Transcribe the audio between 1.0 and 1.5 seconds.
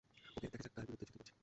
যুদ্ধ করছি।